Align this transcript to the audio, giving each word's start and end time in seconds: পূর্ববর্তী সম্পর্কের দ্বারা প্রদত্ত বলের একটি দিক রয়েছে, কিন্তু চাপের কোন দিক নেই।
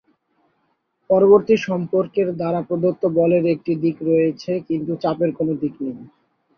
পূর্ববর্তী 1.09 1.55
সম্পর্কের 1.67 2.27
দ্বারা 2.39 2.59
প্রদত্ত 2.67 3.03
বলের 3.17 3.43
একটি 3.55 3.71
দিক 3.83 3.97
রয়েছে, 4.09 4.51
কিন্তু 4.67 4.91
চাপের 5.03 5.31
কোন 5.37 5.47
দিক 5.61 5.73
নেই। 5.83 5.97